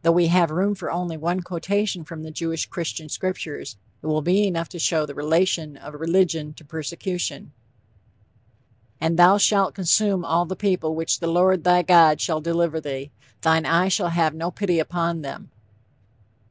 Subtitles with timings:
[0.00, 4.22] Though we have room for only one quotation from the Jewish Christian Scriptures, it will
[4.22, 7.52] be enough to show the relation of religion to persecution:
[9.02, 13.10] "And thou shalt consume all the people which the Lord, thy God, shall deliver thee;
[13.42, 15.50] thine eye shall have no pity upon them."